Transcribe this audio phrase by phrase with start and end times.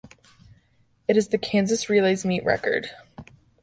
[1.07, 2.89] It is the Kansas Relays meet record.